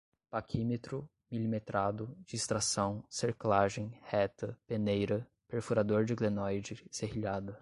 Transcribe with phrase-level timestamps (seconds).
[0.31, 7.59] paquímetro, milimetrado, distração, cerclagem, reta, peneira, perfurador de glenoide, serrilhada